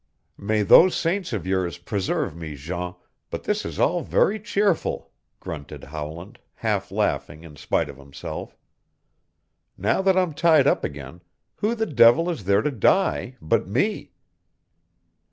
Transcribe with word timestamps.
"May 0.39 0.63
those 0.63 0.95
saints 0.95 1.31
of 1.31 1.45
yours 1.45 1.77
preserve 1.77 2.35
me, 2.35 2.55
Jean, 2.55 2.95
but 3.29 3.43
this 3.43 3.63
is 3.63 3.79
all 3.79 4.01
very 4.01 4.39
cheerful!" 4.39 5.11
grunted 5.39 5.83
Howland, 5.83 6.39
half 6.55 6.89
laughing 6.89 7.43
in 7.43 7.55
spite 7.55 7.87
of 7.87 7.97
himself. 7.97 8.57
"Now 9.77 10.01
that 10.01 10.17
I'm 10.17 10.33
tied 10.33 10.65
up 10.65 10.83
again, 10.83 11.21
who 11.57 11.75
the 11.75 11.85
devil 11.85 12.31
is 12.31 12.45
there 12.45 12.63
to 12.63 12.71
die 12.71 13.37
but 13.43 13.67
me?" 13.67 14.13